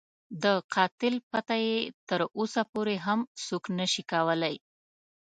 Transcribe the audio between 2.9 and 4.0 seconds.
هم څوک نه